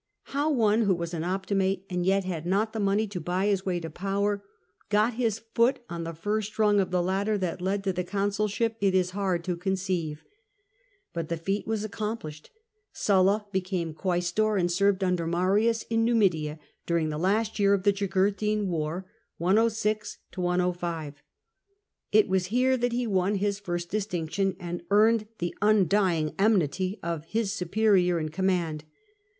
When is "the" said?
2.73-2.79, 6.05-6.13, 6.89-7.03, 7.93-8.03, 11.29-11.37, 17.09-17.19, 17.83-17.93, 25.37-25.53